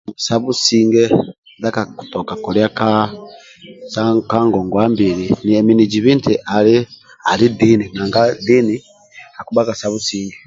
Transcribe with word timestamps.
Sa 0.25 0.35
businge 0.43 1.03
ndia 1.57 1.75
kakitoka 1.75 2.33
kola 2.43 2.67
ka 2.77 2.89
sa 3.91 4.03
ka 4.29 4.39
ngongwa 4.47 4.83
mbili 4.93 5.25
nemi 5.45 5.71
nizibi 5.75 6.11
ali 7.31 7.45
dini 7.59 7.85
nanga 7.95 8.21
dini 8.45 8.75
akibhaga 9.39 9.73
sa 9.79 9.87
businge 9.93 10.35